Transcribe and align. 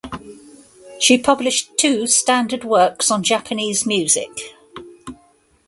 She 0.99 1.19
published 1.19 1.77
two 1.77 2.07
standard 2.07 2.63
works 2.63 3.11
on 3.11 3.21
Japanese 3.21 3.85
music. 3.85 4.55